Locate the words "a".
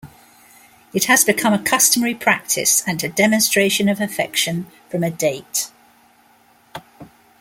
1.53-1.61, 3.03-3.07, 5.03-5.11